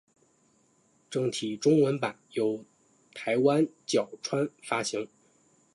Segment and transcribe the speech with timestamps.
[1.11, 2.65] 正体中文版由
[3.13, 5.07] 台湾角川发行。